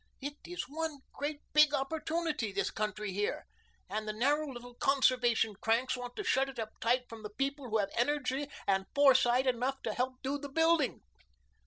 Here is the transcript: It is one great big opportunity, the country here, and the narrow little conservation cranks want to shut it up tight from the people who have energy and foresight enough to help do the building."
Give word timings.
It 0.19 0.33
is 0.47 0.67
one 0.67 1.01
great 1.13 1.41
big 1.53 1.75
opportunity, 1.75 2.51
the 2.51 2.65
country 2.73 3.11
here, 3.13 3.45
and 3.87 4.07
the 4.07 4.13
narrow 4.13 4.51
little 4.51 4.73
conservation 4.73 5.53
cranks 5.55 5.95
want 5.95 6.15
to 6.15 6.23
shut 6.23 6.49
it 6.49 6.57
up 6.57 6.71
tight 6.81 7.07
from 7.07 7.21
the 7.21 7.29
people 7.29 7.69
who 7.69 7.77
have 7.77 7.91
energy 7.95 8.47
and 8.65 8.87
foresight 8.95 9.45
enough 9.45 9.79
to 9.83 9.93
help 9.93 10.15
do 10.23 10.39
the 10.39 10.49
building." 10.49 11.01